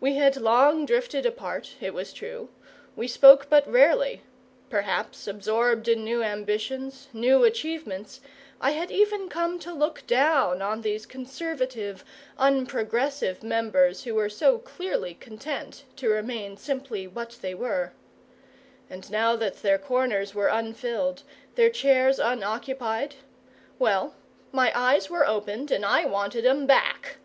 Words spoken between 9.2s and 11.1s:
come to look down on these